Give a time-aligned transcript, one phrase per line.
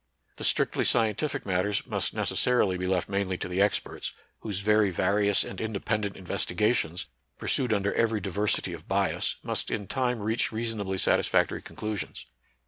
[0.37, 5.43] The strictly scientific matters must necessarily be left mainly to the experts, whose very various
[5.43, 7.05] and independent investigations,
[7.37, 12.25] pursued under every diversity of bias, must in time reach reasonably satisfactory conclusions.